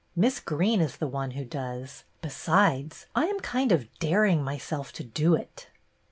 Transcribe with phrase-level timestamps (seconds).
[0.15, 2.05] Miss Greene is the one who does.
[2.23, 5.67] Besides, I am kind of daring myself to do it."